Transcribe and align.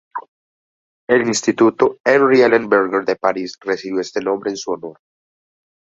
El 1.07 1.27
instituto 1.27 1.99
Henri 2.03 2.41
Ellenberger 2.41 3.05
de 3.05 3.15
París 3.17 3.55
recibió 3.61 4.01
este 4.01 4.19
nombre 4.19 4.49
en 4.49 4.57
su 4.57 4.71
honor. 4.71 4.97